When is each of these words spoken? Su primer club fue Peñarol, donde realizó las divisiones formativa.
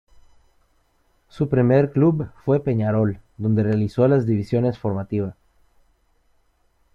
Su 1.29 1.47
primer 1.47 1.91
club 1.91 2.31
fue 2.43 2.59
Peñarol, 2.63 3.19
donde 3.37 3.61
realizó 3.61 4.07
las 4.07 4.25
divisiones 4.25 4.79
formativa. 4.79 5.35